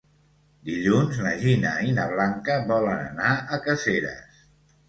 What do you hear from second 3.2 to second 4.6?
a Caseres.